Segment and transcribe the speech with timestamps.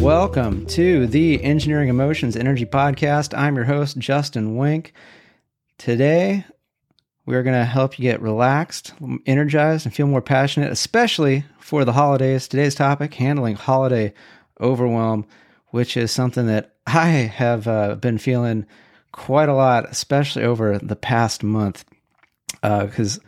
[0.00, 3.36] Welcome to the Engineering Emotions Energy Podcast.
[3.36, 4.92] I'm your host, Justin Wenck.
[5.76, 6.44] Today,
[7.26, 8.94] we're going to help you get relaxed,
[9.26, 12.46] energized, and feel more passionate, especially for the holidays.
[12.46, 14.14] Today's topic handling holiday
[14.60, 15.26] overwhelm,
[15.70, 18.66] which is something that I have uh, been feeling
[19.10, 21.84] quite a lot, especially over the past month.
[22.62, 23.22] Because uh,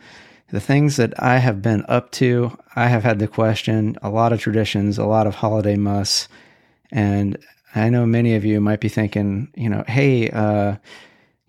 [0.51, 4.31] the things that I have been up to, I have had to question a lot
[4.31, 6.29] of traditions, a lot of holiday musts.
[6.91, 7.37] And
[7.75, 10.75] I know many of you might be thinking, you know, hey, uh,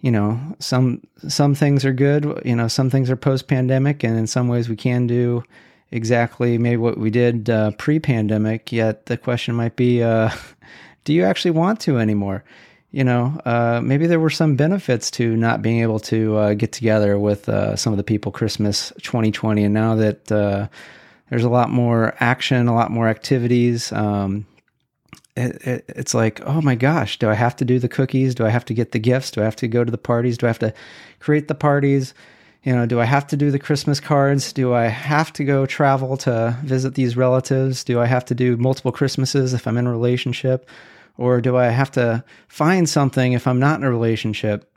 [0.01, 4.19] you know, some some things are good, you know, some things are post pandemic, and
[4.19, 5.43] in some ways we can do
[5.91, 8.73] exactly maybe what we did uh, pre pandemic.
[8.73, 10.31] Yet the question might be, uh,
[11.05, 12.45] do you actually want to anymore?
[12.95, 16.73] you know, uh, maybe there were some benefits to not being able to uh, get
[16.73, 19.65] together with uh, some of the people Christmas 2020.
[19.65, 24.45] And now that there's a lot more action, a lot more activities, um,
[25.37, 28.35] it, it, it's like, oh my gosh, do I have to do the cookies?
[28.35, 29.31] Do I have to get the gifts?
[29.31, 30.39] Do I have to go to the parties?
[30.39, 30.75] Do I have to
[31.21, 32.15] create the parties?
[32.63, 34.53] You know, do I have to do the Christmas cards?
[34.53, 37.83] Do I have to go travel to visit these relatives?
[37.83, 40.69] Do I have to do multiple Christmases if I'm in a relationship?
[41.19, 44.71] or do I have to find something if I'm not in a relationship?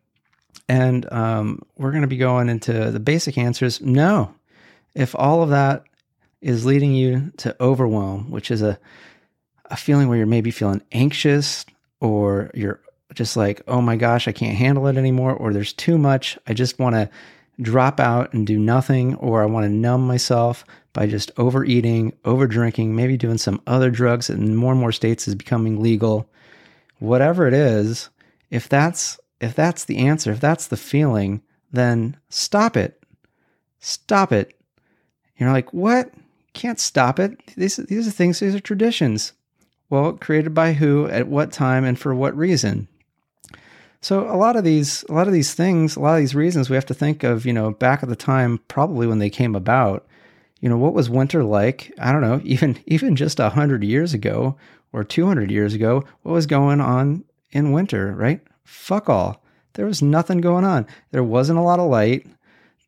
[0.68, 3.82] And um, we're going to be going into the basic answers.
[3.82, 4.34] No,
[4.94, 5.84] if all of that
[6.42, 8.80] is leading you to overwhelm, which is a
[9.70, 11.66] a feeling where you're maybe feeling anxious
[12.00, 12.80] or you're
[13.14, 16.38] just like, oh my gosh, I can't handle it anymore, or there's too much.
[16.48, 17.10] I just want to
[17.62, 22.48] drop out and do nothing, or I want to numb myself by just overeating, over
[22.48, 26.30] drinking, maybe doing some other drugs that in more and more states is becoming legal.
[27.00, 28.10] Whatever it is,
[28.50, 33.04] if that's if that's the answer, if that's the feeling, then stop it.
[33.80, 34.54] Stop it.
[35.38, 36.12] You're like, what?
[36.54, 37.38] Can't stop it.
[37.56, 39.34] These these are things, these are traditions.
[39.96, 42.90] Well, created by who, at what time, and for what reason?
[44.02, 46.70] So a lot of these, a lot of these things, a lot of these reasons,
[46.70, 49.56] we have to think of, you know, back at the time, probably when they came
[49.56, 50.06] about,
[50.60, 51.94] you know, what was winter like?
[51.98, 54.58] I don't know, even even just a hundred years ago
[54.92, 58.12] or two hundred years ago, what was going on in winter?
[58.12, 58.42] Right?
[58.66, 59.42] Fuck all.
[59.76, 60.88] There was nothing going on.
[61.12, 62.28] There wasn't a lot of light.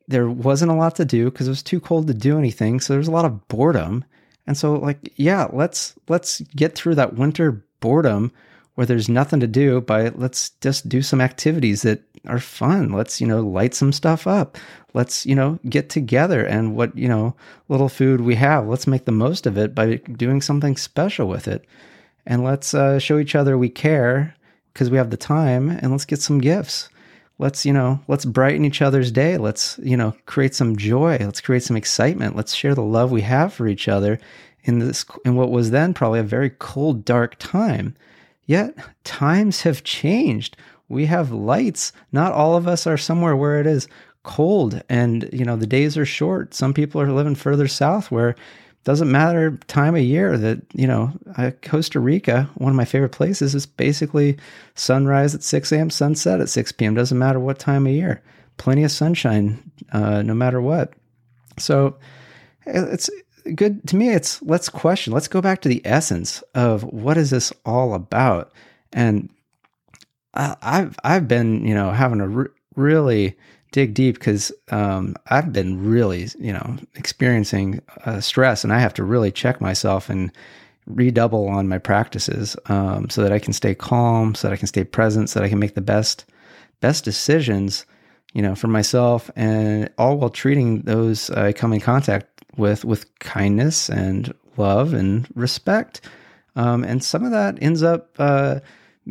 [0.09, 2.81] There wasn't a lot to do because it was too cold to do anything.
[2.81, 4.03] So there was a lot of boredom.
[4.47, 8.31] And so, like, yeah, let's let's get through that winter boredom
[8.75, 12.91] where there's nothing to do by let's just do some activities that are fun.
[12.91, 14.57] Let's, you know, light some stuff up.
[14.93, 17.35] Let's, you know, get together and what, you know,
[17.69, 21.47] little food we have, let's make the most of it by doing something special with
[21.47, 21.65] it.
[22.25, 24.35] And let's uh, show each other we care
[24.73, 26.89] because we have the time and let's get some gifts.
[27.39, 29.37] Let's, you know, let's brighten each other's day.
[29.37, 31.17] Let's, you know, create some joy.
[31.19, 32.35] Let's create some excitement.
[32.35, 34.19] Let's share the love we have for each other
[34.63, 37.95] in this, in what was then probably a very cold, dark time
[38.47, 40.57] Yet times have changed.
[40.87, 41.91] We have lights.
[42.13, 43.87] Not all of us are somewhere where it is
[44.23, 46.53] cold and you know the days are short.
[46.53, 48.35] Some people are living further south where
[48.87, 51.11] doesn't matter time of year that you know
[51.61, 54.37] Costa Rica, one of my favorite places, is basically
[54.75, 56.95] sunrise at 6 a.m., sunset at 6 p.m.
[56.95, 58.23] Doesn't matter what time of year.
[58.55, 60.93] Plenty of sunshine, uh, no matter what.
[61.59, 61.97] So
[62.65, 63.09] it's
[63.55, 67.29] good to me it's let's question let's go back to the essence of what is
[67.29, 68.53] this all about
[68.93, 69.29] and
[70.33, 73.37] I, have i've been you know having a re- really
[73.77, 78.93] dig deep because um, i've been really you know experiencing uh, stress and i have
[78.93, 80.31] to really check myself and
[80.85, 84.67] redouble on my practices um, so that i can stay calm so that i can
[84.67, 86.25] stay present so that i can make the best
[86.79, 87.85] best decisions
[88.33, 92.27] you know for myself and all while treating those i come in contact
[92.57, 96.01] with with kindness and love and respect.
[96.55, 98.59] Um, and some of that ends up uh,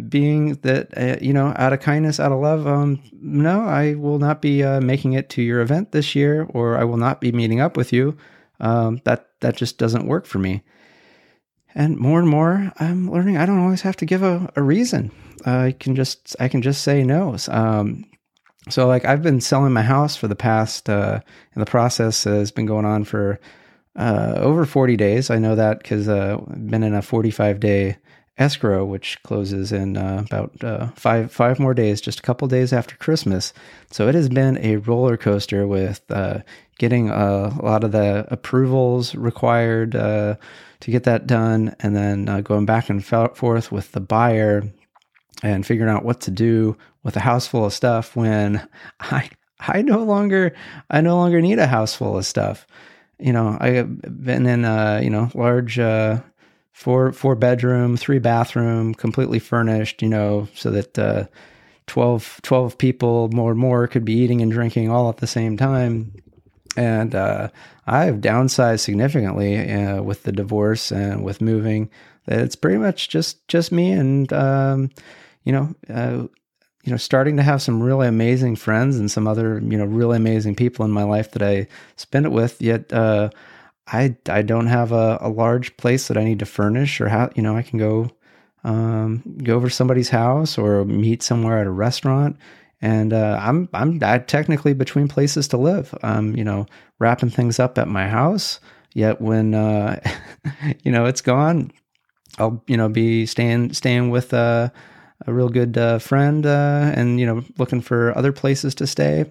[0.09, 2.67] being that uh, you know out of kindness, out of love.
[2.67, 6.77] Um, no, I will not be uh, making it to your event this year, or
[6.77, 8.17] I will not be meeting up with you.
[8.61, 10.63] Um, that that just doesn't work for me.
[11.75, 15.11] And more and more, I'm learning I don't always have to give a, a reason.
[15.45, 17.37] I can just I can just say no.
[17.49, 18.05] Um,
[18.69, 21.21] so like I've been selling my house for the past uh
[21.55, 23.39] and the process has been going on for
[23.95, 25.31] uh over 40 days.
[25.31, 27.97] I know that cuz uh I've been in a 45 day
[28.39, 32.73] escrow which closes in uh, about uh, 5 5 more days just a couple days
[32.73, 33.53] after Christmas.
[33.91, 36.41] So it has been a roller coaster with uh
[36.79, 40.37] getting a lot of the approvals required uh
[40.81, 44.63] to get that done and then uh, going back and forth with the buyer
[45.43, 48.67] and figuring out what to do with a house full of stuff when
[49.01, 49.31] I
[49.61, 50.55] I no longer
[50.91, 52.67] I no longer need a house full of stuff.
[53.19, 56.21] You know, I've been in uh, you know, large uh
[56.77, 60.03] four four bedroom, three bathroom, completely furnished.
[60.03, 61.25] You know, so that uh,
[61.87, 66.13] 12, 12 people more more could be eating and drinking all at the same time.
[66.77, 67.49] And uh,
[67.87, 71.89] I've downsized significantly uh, with the divorce and with moving.
[72.27, 74.91] It's pretty much just just me and um,
[75.45, 76.27] you know uh,
[76.85, 80.19] you know starting to have some really amazing friends and some other you know really
[80.19, 82.61] amazing people in my life that I spend it with.
[82.61, 83.31] Yet uh,
[83.87, 87.31] I I don't have a, a large place that I need to furnish or how
[87.35, 88.11] you know I can go
[88.65, 92.37] um, go over somebody's house or meet somewhere at a restaurant.
[92.83, 95.95] And uh, I'm I'm I technically between places to live.
[96.03, 96.67] I'm you know
[96.99, 98.61] wrapping things up at my house.
[98.93, 100.01] Yet when uh,
[100.83, 101.71] you know it's gone,
[102.39, 104.71] I'll you know be staying staying with uh,
[105.27, 109.31] a real good uh, friend uh, and you know looking for other places to stay.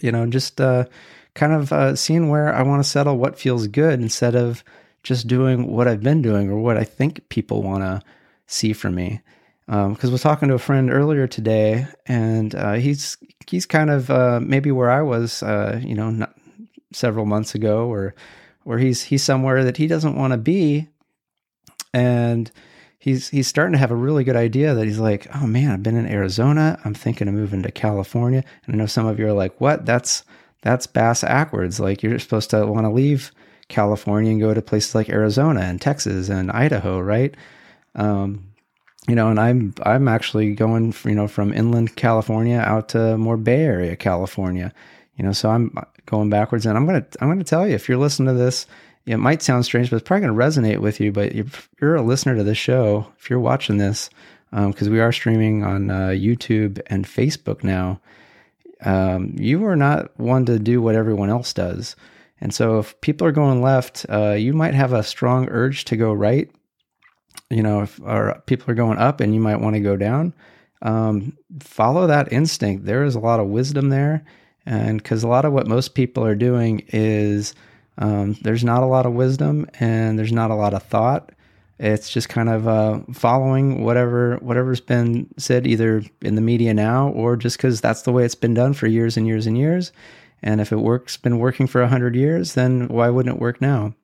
[0.00, 0.86] You know just uh,
[1.36, 4.64] kind of uh, seeing where I want to settle, what feels good, instead of
[5.02, 8.02] just doing what I've been doing or what I think people want to
[8.46, 9.20] see from me.
[9.66, 13.18] Because um, was talking to a friend earlier today, and uh, he's
[13.48, 16.26] he's kind of uh, maybe where I was, uh, you know,
[16.92, 18.14] several months ago, or
[18.62, 20.88] where he's he's somewhere that he doesn't want to be,
[21.92, 22.50] and
[22.98, 25.82] he's he's starting to have a really good idea that he's like, oh man, I've
[25.82, 29.26] been in Arizona, I'm thinking of moving to California, and I know some of you
[29.26, 29.84] are like, what?
[29.84, 30.22] That's
[30.62, 31.80] that's bass backwards.
[31.80, 33.32] Like you're supposed to want to leave
[33.68, 37.34] California and go to places like Arizona and Texas and Idaho, right?
[37.94, 38.52] Um,
[39.08, 43.36] you know, and I'm I'm actually going, you know, from inland California out to more
[43.36, 44.72] Bay Area California.
[45.16, 45.74] You know, so I'm
[46.06, 48.66] going backwards, and I'm gonna I'm gonna tell you if you're listening to this,
[49.06, 51.12] it might sound strange, but it's probably gonna resonate with you.
[51.12, 54.10] But if you're a listener to this show, if you're watching this,
[54.50, 58.00] because um, we are streaming on uh, YouTube and Facebook now,
[58.82, 61.96] um, you are not one to do what everyone else does.
[62.40, 65.96] And so, if people are going left, uh, you might have a strong urge to
[65.96, 66.50] go right
[67.50, 70.34] you know, if or people are going up and you might want to go down,
[70.82, 72.84] um, follow that instinct.
[72.84, 74.24] There is a lot of wisdom there.
[74.64, 77.54] And because a lot of what most people are doing is
[77.98, 81.30] um, there's not a lot of wisdom and there's not a lot of thought.
[81.78, 87.08] It's just kind of uh, following whatever whatever's been said either in the media now
[87.10, 89.92] or just because that's the way it's been done for years and years and years.
[90.42, 93.60] And if it works, been working for a hundred years, then why wouldn't it work
[93.60, 93.94] now?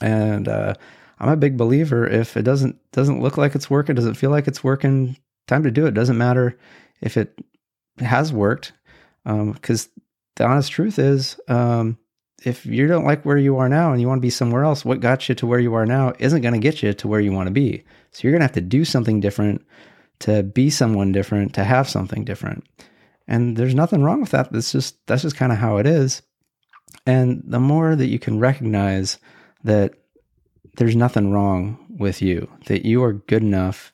[0.00, 0.74] And uh,
[1.20, 4.48] I'm a big believer if it doesn't doesn't look like it's working, doesn't feel like
[4.48, 5.16] it's working,
[5.46, 5.94] time to do it.
[5.94, 6.58] Doesn't matter
[7.00, 7.38] if it
[7.98, 8.72] has worked,
[9.24, 10.02] because um,
[10.36, 11.98] the honest truth is, um,
[12.44, 14.84] if you don't like where you are now and you want to be somewhere else,
[14.84, 17.20] what got you to where you are now isn't going to get you to where
[17.20, 17.84] you want to be.
[18.12, 19.64] So you're going to have to do something different
[20.20, 22.64] to be someone different, to have something different.
[23.26, 24.52] And there's nothing wrong with that.
[24.52, 26.22] That's just that's just kind of how it is.
[27.06, 29.18] And the more that you can recognize
[29.64, 29.94] that
[30.76, 33.92] there's nothing wrong with you, that you are good enough,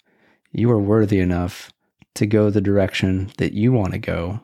[0.53, 1.73] you are worthy enough
[2.15, 4.41] to go the direction that you want to go,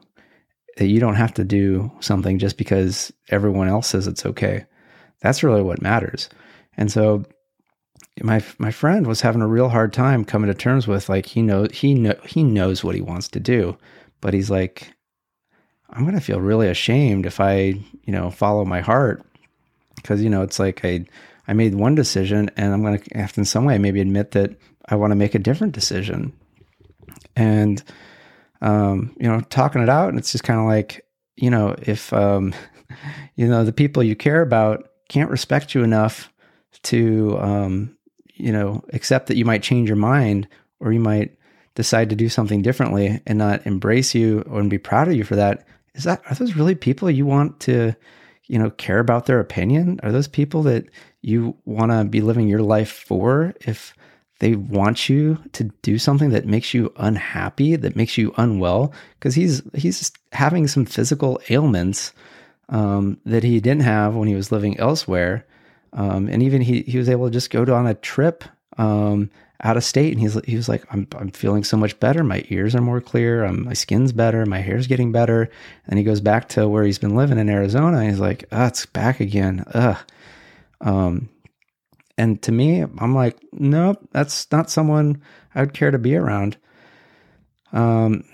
[0.76, 4.64] that you don't have to do something just because everyone else says it's okay.
[5.20, 6.28] That's really what matters.
[6.76, 7.24] And so
[8.22, 11.42] my my friend was having a real hard time coming to terms with like he
[11.42, 13.76] knows he know he knows what he wants to do,
[14.20, 14.92] but he's like
[15.92, 17.74] I'm going to feel really ashamed if I,
[18.04, 19.24] you know, follow my heart
[19.96, 21.06] because you know, it's like I
[21.48, 24.32] I made one decision and I'm going to have to in some way maybe admit
[24.32, 24.52] that
[24.88, 26.32] I want to make a different decision.
[27.36, 27.82] And,
[28.60, 32.12] um, you know, talking it out, and it's just kind of like, you know, if,
[32.12, 32.54] um,
[33.36, 36.32] you know, the people you care about can't respect you enough
[36.82, 37.96] to, um,
[38.34, 40.48] you know, accept that you might change your mind
[40.78, 41.36] or you might
[41.74, 45.36] decide to do something differently and not embrace you or be proud of you for
[45.36, 45.66] that.
[45.94, 47.94] Is that, are those really people you want to,
[48.46, 50.00] you know, care about their opinion?
[50.02, 50.86] Are those people that
[51.22, 53.94] you want to be living your life for if
[54.40, 58.92] they want you to do something that makes you unhappy, that makes you unwell?
[59.18, 62.12] Because he's he's having some physical ailments
[62.68, 65.46] um, that he didn't have when he was living elsewhere,
[65.92, 68.44] um, and even he he was able to just go to, on a trip
[68.78, 69.30] um,
[69.62, 72.24] out of state, and he's he was like, I'm I'm feeling so much better.
[72.24, 73.50] My ears are more clear.
[73.52, 74.46] My skin's better.
[74.46, 75.50] My hair's getting better.
[75.86, 77.98] And he goes back to where he's been living in Arizona.
[77.98, 79.64] And he's like, oh, it's back again.
[79.74, 79.98] Ugh.
[80.80, 81.28] Um,
[82.20, 85.22] and to me, I'm like, nope, that's not someone
[85.54, 86.56] I would care to be around.
[87.72, 88.24] Um,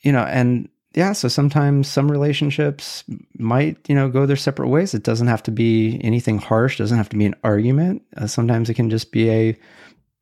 [0.00, 3.04] you know, and yeah, so sometimes some relationships
[3.38, 4.94] might, you know, go their separate ways.
[4.94, 8.02] It doesn't have to be anything harsh, doesn't have to be an argument.
[8.16, 9.56] Uh, sometimes it can just be a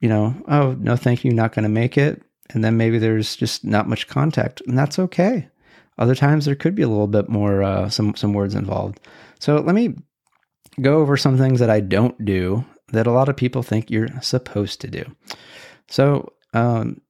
[0.05, 2.23] you know, oh, no, thank you, not going to make it.
[2.51, 5.49] And then maybe there's just not much contact, and that's okay.
[5.97, 9.01] Other times there could be a little bit more, uh, some, some words involved.
[9.39, 9.95] So let me
[10.79, 14.09] go over some things that I don't do that a lot of people think you're
[14.21, 15.05] supposed to do.
[15.89, 17.01] So, um,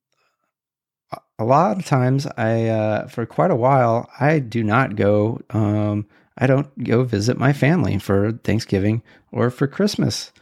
[1.39, 5.41] a lot of times, I uh, for quite a while, I do not go.
[5.51, 6.07] Um,
[6.39, 10.33] I don't go visit my family for Thanksgiving or for Christmas.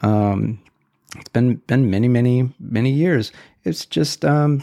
[0.00, 0.60] Um,
[1.16, 3.32] it's been been many, many, many years.
[3.64, 4.62] It's just um,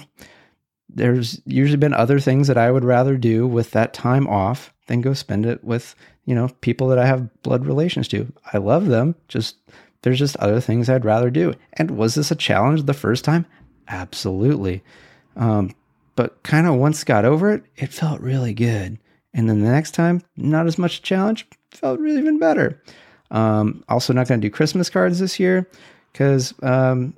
[0.90, 5.02] there's usually been other things that I would rather do with that time off than
[5.02, 5.96] go spend it with
[6.26, 8.32] you know people that I have blood relations to.
[8.54, 9.58] I love them, just
[10.02, 11.54] there's just other things I'd rather do.
[11.74, 13.46] And was this a challenge the first time?
[13.88, 14.84] Absolutely.
[15.36, 15.76] Um,
[16.16, 18.98] but kind of once got over it, it felt really good.
[19.34, 22.82] And then the next time, not as much challenge, felt really even better.
[23.32, 25.68] Um, also, not going to do Christmas cards this year
[26.12, 27.16] because, um,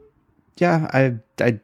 [0.57, 1.59] yeah, I I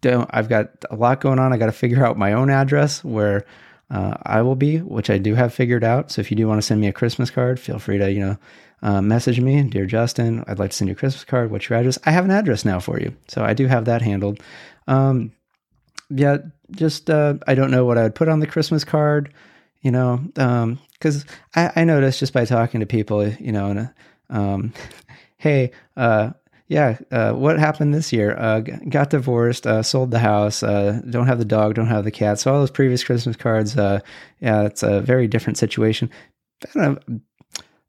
[0.00, 0.28] don't.
[0.32, 1.52] I've got a lot going on.
[1.52, 3.44] I got to figure out my own address where
[3.90, 6.10] uh, I will be, which I do have figured out.
[6.10, 8.20] So if you do want to send me a Christmas card, feel free to you
[8.20, 8.36] know
[8.82, 10.44] uh, message me, dear Justin.
[10.46, 11.50] I'd like to send you a Christmas card.
[11.50, 11.98] What's your address?
[12.04, 14.40] I have an address now for you, so I do have that handled.
[14.86, 15.32] Um,
[16.08, 16.38] yeah,
[16.72, 19.32] just uh, I don't know what I would put on the Christmas card
[19.82, 23.90] you know, because um, I, I noticed just by talking to people, you know, and,
[24.28, 24.72] um,
[25.38, 26.30] hey, uh,
[26.70, 28.36] yeah, uh, what happened this year?
[28.38, 32.12] Uh, got divorced, uh, sold the house, uh, don't have the dog, don't have the
[32.12, 32.38] cat.
[32.38, 33.98] So all those previous Christmas cards, uh,
[34.38, 36.08] yeah, it's a very different situation.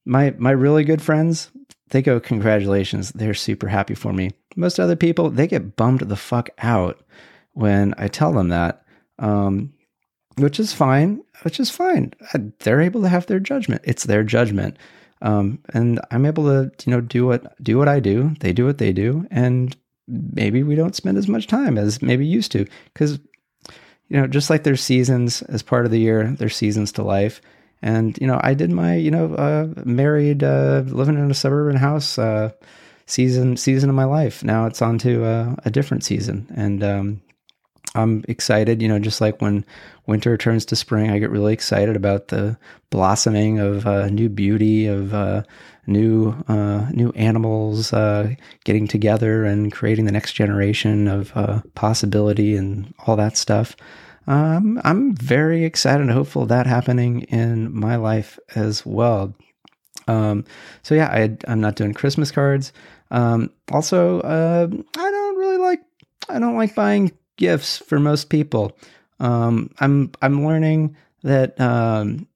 [0.03, 1.51] my my really good friends,
[1.91, 3.11] they go congratulations.
[3.11, 4.31] They're super happy for me.
[4.55, 7.03] Most other people, they get bummed the fuck out
[7.53, 8.83] when I tell them that.
[9.19, 9.73] Um,
[10.37, 12.13] which is fine, which is fine.
[12.33, 13.83] Uh, they're able to have their judgment.
[13.85, 14.77] It's their judgment.
[15.21, 18.35] Um, and I'm able to, you know, do what do what I do.
[18.39, 19.75] They do what they do, and
[20.07, 22.65] maybe we don't spend as much time as maybe used to.
[22.93, 23.19] Because,
[24.07, 27.41] you know, just like there's seasons as part of the year, there's seasons to life.
[27.81, 31.77] And you know, I did my, you know, uh, married, uh, living in a suburban
[31.77, 32.51] house uh,
[33.05, 34.43] season season of my life.
[34.43, 37.21] Now it's on to uh, a different season, and um,
[37.93, 39.65] I'm excited, you know, just like when
[40.05, 42.57] winter turns to spring, I get really excited about the
[42.89, 45.43] blossoming of uh, new beauty, of uh,
[45.87, 48.33] new uh, new animals uh,
[48.63, 53.75] getting together and creating the next generation of uh, possibility and all that stuff.
[54.27, 59.33] Um, I'm very excited and hopeful of that happening in my life as well.
[60.07, 60.45] Um,
[60.83, 62.71] so yeah, I, am not doing Christmas cards.
[63.09, 65.81] Um, also, uh, I don't really like
[66.29, 68.77] I don't like buying gifts for most people.
[69.19, 72.27] Um, I'm I'm learning that um,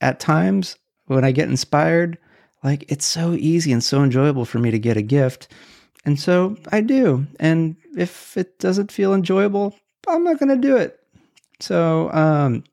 [0.00, 0.76] at times
[1.06, 2.18] when I get inspired,
[2.62, 5.48] like it's so easy and so enjoyable for me to get a gift,
[6.04, 7.26] and so I do.
[7.40, 9.74] And if it doesn't feel enjoyable,
[10.06, 11.00] I'm not going to do it.
[11.60, 12.64] So um,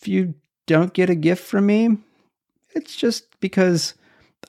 [0.00, 0.34] if you
[0.66, 1.96] don't get a gift from me,
[2.74, 3.94] it's just because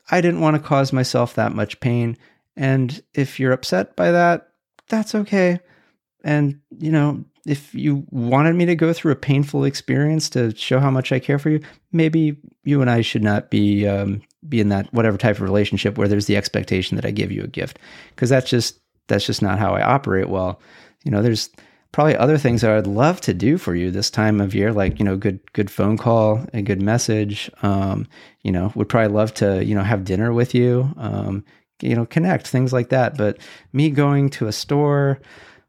[0.09, 2.17] I didn't want to cause myself that much pain.
[2.55, 4.49] And if you're upset by that,
[4.87, 5.59] that's okay.
[6.25, 10.79] And, you know, if you wanted me to go through a painful experience to show
[10.79, 14.60] how much I care for you, maybe you and I should not be um, be
[14.60, 17.48] in that whatever type of relationship where there's the expectation that I give you a
[17.48, 17.77] gift,
[18.10, 20.27] because that's just that's just not how I operate.
[20.27, 20.60] Well,
[21.03, 21.51] you know, there's
[21.91, 24.98] probably other things that I'd love to do for you this time of year, like
[24.98, 27.51] you know, good good phone call, a good message.
[27.62, 28.08] Um,
[28.41, 30.91] you know, would probably love to you know have dinner with you.
[30.98, 31.46] Um,
[31.82, 33.15] you know, connect things like that.
[33.15, 33.38] But
[33.72, 35.20] me going to a store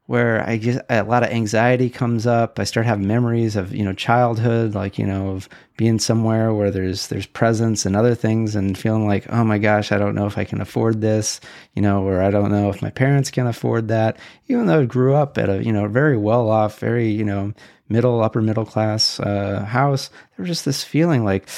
[0.07, 2.59] where I get a lot of anxiety comes up.
[2.59, 6.71] I start having memories of you know childhood, like you know of being somewhere where
[6.71, 10.25] there's there's presents and other things, and feeling like oh my gosh, I don't know
[10.25, 11.41] if I can afford this,
[11.75, 14.17] you know, or I don't know if my parents can afford that.
[14.47, 17.53] Even though I grew up at a you know very well off, very you know
[17.89, 21.49] middle upper middle class uh, house, there was just this feeling like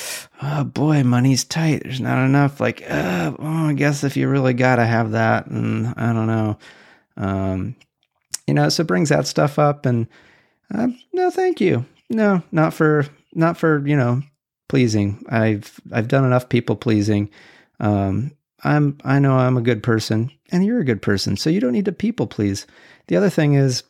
[0.42, 1.84] oh boy, money's tight.
[1.84, 2.60] There's not enough.
[2.60, 6.58] Like oh, I guess if you really gotta have that, and I don't know.
[7.16, 7.76] Um,
[8.50, 10.08] you know, so it brings that stuff up and
[10.74, 11.86] uh, no, thank you.
[12.10, 14.24] No, not for, not for, you know,
[14.68, 15.24] pleasing.
[15.30, 17.30] I've, I've done enough people pleasing.
[17.80, 18.32] Um,
[18.64, 21.38] I'm, I know I'm a good person and you're a good person.
[21.38, 22.66] So you don't need to people please.
[23.06, 23.84] The other thing is,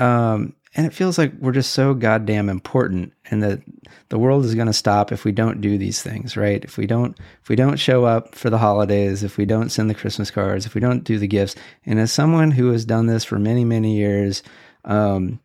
[0.00, 3.60] um, and it feels like we're just so goddamn important and that
[4.08, 6.64] the world is going to stop if we don't do these things right?
[6.64, 9.90] If we don't if we don't show up for the holidays if we don't send
[9.90, 11.54] the christmas cards if we don't do the gifts.
[11.84, 14.42] And as someone who has done this for many many years
[14.84, 15.40] um,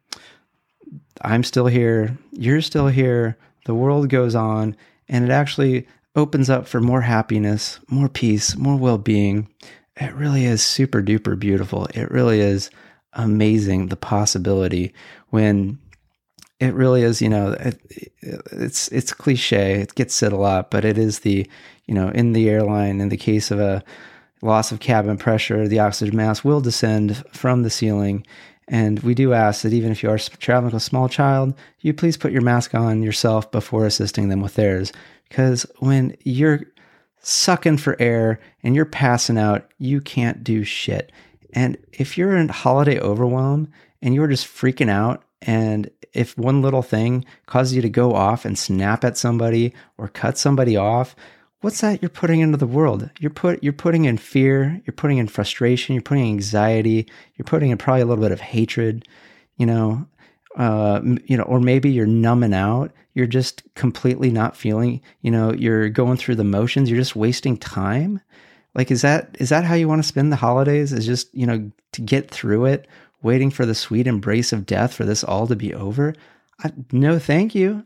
[1.21, 4.75] i'm still here you're still here the world goes on
[5.09, 9.47] and it actually opens up for more happiness more peace more well-being.
[9.99, 11.87] It really is super duper beautiful.
[11.95, 12.69] It really is
[13.13, 14.93] amazing the possibility
[15.29, 15.79] when
[16.59, 17.79] it really is, you know, it,
[18.21, 19.79] it's it's cliche.
[19.81, 21.47] It gets said a lot, but it is the,
[21.85, 23.83] you know, in the airline, in the case of a
[24.41, 28.25] loss of cabin pressure, the oxygen mask will descend from the ceiling.
[28.67, 31.93] And we do ask that even if you are traveling with a small child, you
[31.93, 34.91] please put your mask on yourself before assisting them with theirs.
[35.29, 36.61] Because when you're
[37.21, 41.11] sucking for air and you're passing out, you can't do shit.
[41.57, 46.83] And if you're in holiday overwhelm and you're just freaking out, and if one little
[46.83, 51.15] thing causes you to go off and snap at somebody or cut somebody off,
[51.61, 53.09] what's that you're putting into the world?
[53.19, 57.45] You're put you're putting in fear, you're putting in frustration, you're putting in anxiety, you're
[57.45, 59.07] putting in probably a little bit of hatred,
[59.55, 60.05] you know,
[60.57, 62.91] uh, you know, or maybe you're numbing out.
[63.15, 65.01] You're just completely not feeling.
[65.21, 66.87] You know, you're going through the motions.
[66.87, 68.21] You're just wasting time.
[68.77, 70.93] Like, is that is that how you want to spend the holidays?
[70.93, 72.87] Is just you know to get through it,
[73.21, 76.13] waiting for the sweet embrace of death for this all to be over?
[76.63, 77.83] I, no, thank you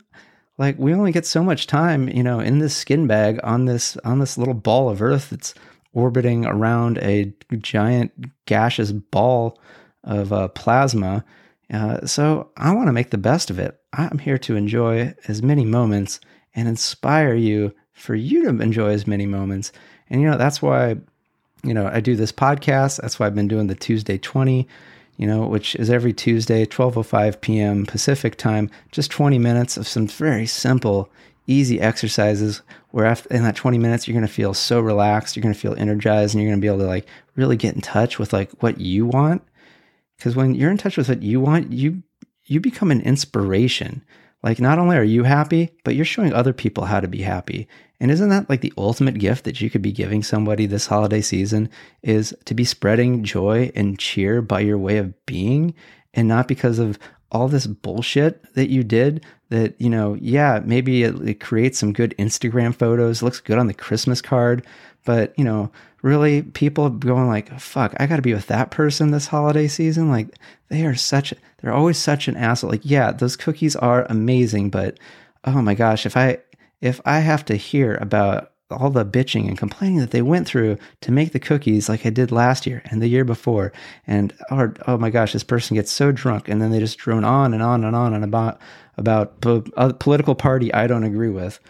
[0.58, 3.96] like we only get so much time you know in this skin bag on this
[4.04, 5.54] on this little ball of earth that's
[5.92, 8.12] orbiting around a giant
[8.46, 9.58] gaseous ball
[10.04, 11.24] of uh, plasma
[11.72, 15.42] uh, so i want to make the best of it i'm here to enjoy as
[15.42, 16.20] many moments
[16.54, 19.72] and inspire you for you to enjoy as many moments
[20.12, 20.96] and you know that's why
[21.64, 24.68] you know i do this podcast that's why i've been doing the tuesday 20
[25.16, 27.86] you know, which is every Tuesday, 12:05 p.m.
[27.86, 31.08] Pacific time, just 20 minutes of some very simple,
[31.46, 35.42] easy exercises where after, in that 20 minutes you're going to feel so relaxed, you're
[35.42, 37.80] going to feel energized and you're going to be able to like really get in
[37.80, 39.42] touch with like what you want.
[40.18, 42.02] Cuz when you're in touch with what you want, you
[42.44, 44.02] you become an inspiration.
[44.42, 47.68] Like not only are you happy, but you're showing other people how to be happy.
[48.00, 51.20] And isn't that like the ultimate gift that you could be giving somebody this holiday
[51.20, 51.70] season
[52.02, 55.74] is to be spreading joy and cheer by your way of being
[56.12, 56.98] and not because of
[57.30, 61.92] all this bullshit that you did that, you know, yeah, maybe it, it creates some
[61.92, 64.66] good Instagram photos, looks good on the Christmas card,
[65.04, 65.70] but, you know,
[66.02, 70.10] really people going like, fuck, I got to be with that person this holiday season.
[70.10, 70.28] Like
[70.68, 72.70] they are such, they're always such an asshole.
[72.70, 74.98] Like, yeah, those cookies are amazing, but
[75.44, 76.38] oh my gosh, if I,
[76.80, 80.78] if I have to hear about all the bitching and complaining that they went through
[81.02, 83.72] to make the cookies like I did last year and the year before,
[84.06, 87.24] and or, oh my gosh, this person gets so drunk, and then they just drone
[87.24, 88.60] on and on and on and about
[88.96, 91.60] about a uh, political party I don't agree with.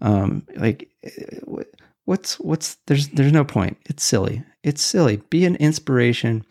[0.00, 1.62] Um, like, eh, eh,
[2.10, 3.76] what's what's there's there's no point.
[3.86, 4.42] It's silly.
[4.64, 5.18] It's silly.
[5.30, 6.44] Be an inspiration.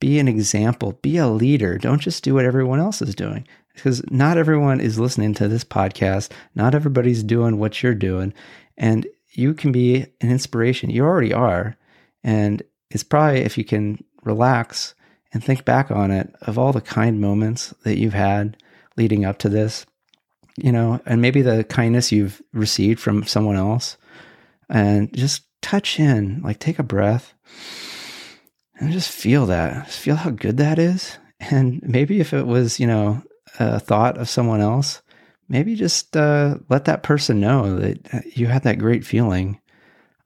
[0.00, 0.98] Be an example.
[1.00, 1.78] Be a leader.
[1.78, 5.64] Don't just do what everyone else is doing because not everyone is listening to this
[5.64, 6.30] podcast.
[6.54, 8.34] Not everybody's doing what you're doing.
[8.76, 10.90] And you can be an inspiration.
[10.90, 11.74] You already are.
[12.22, 14.94] And it's probably if you can relax
[15.32, 18.58] and think back on it of all the kind moments that you've had
[18.98, 19.86] leading up to this,
[20.58, 23.96] you know, and maybe the kindness you've received from someone else,
[24.68, 27.34] and just touch in, like take a breath
[28.78, 29.86] and just feel that.
[29.86, 31.18] Just feel how good that is.
[31.40, 33.22] And maybe if it was, you know,
[33.58, 35.02] a thought of someone else,
[35.48, 39.60] maybe just uh, let that person know that you had that great feeling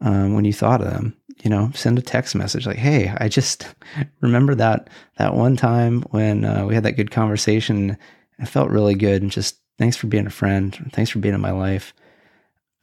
[0.00, 1.16] um, when you thought of them.
[1.42, 3.74] You know, send a text message like, "Hey, I just
[4.20, 7.96] remember that that one time when uh, we had that good conversation.
[8.38, 10.90] It felt really good, and just thanks for being a friend.
[10.92, 11.94] Thanks for being in my life.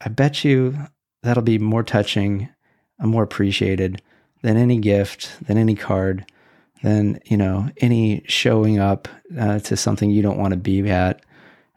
[0.00, 0.76] I bet you
[1.22, 2.48] that'll be more touching,
[2.98, 4.02] and more appreciated
[4.42, 6.26] than any gift, than any card."
[6.82, 11.22] than you know any showing up uh, to something you don't want to be at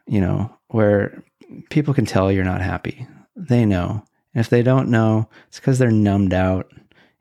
[0.06, 1.22] you know where
[1.70, 3.06] people can tell you're not happy.
[3.36, 4.04] They know.
[4.34, 6.70] And if they don't know it's because they're numbed out.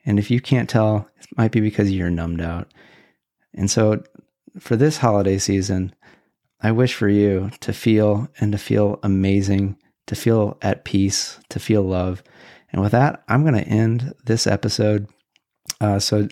[0.05, 2.71] And if you can't tell it might be because you're numbed out.
[3.53, 4.01] And so
[4.59, 5.93] for this holiday season
[6.61, 9.75] i wish for you to feel and to feel amazing
[10.07, 12.23] to feel at peace to feel love
[12.71, 15.07] and with that i'm going to end this episode
[15.81, 16.27] uh, so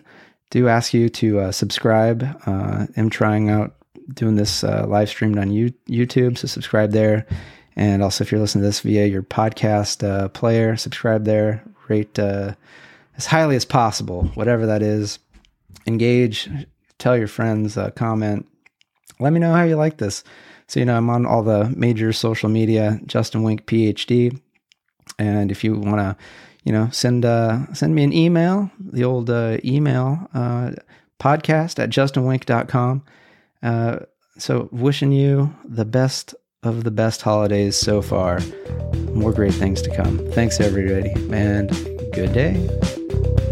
[0.51, 2.23] do ask you to uh, subscribe.
[2.45, 3.75] Uh, I'm trying out
[4.13, 7.25] doing this uh, live streamed on U- YouTube, so subscribe there.
[7.75, 11.63] And also, if you're listening to this via your podcast uh, player, subscribe there.
[11.87, 12.53] Rate uh,
[13.17, 15.19] as highly as possible, whatever that is.
[15.87, 16.49] Engage,
[16.99, 18.45] tell your friends, uh, comment.
[19.19, 20.23] Let me know how you like this.
[20.71, 24.39] So, you know, I'm on all the major social media, Justin Wenck PhD.
[25.19, 26.15] And if you want to
[26.63, 30.71] you know, send uh, send me an email, the old uh, email uh,
[31.19, 33.03] podcast at justinwenck.com.
[33.63, 33.99] Uh,
[34.37, 38.39] so, wishing you the best of the best holidays so far.
[39.13, 40.19] More great things to come.
[40.31, 41.69] Thanks, everybody, and
[42.13, 43.50] good day.